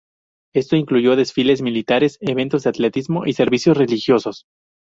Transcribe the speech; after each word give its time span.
Esto 0.55 0.77
incluyó 0.77 1.15
desfiles 1.15 1.61
militares, 1.61 2.17
eventos 2.21 2.63
de 2.63 2.71
atletismo 2.71 3.27
y 3.27 3.33
servicios 3.33 3.77
religiosos. 3.77 4.45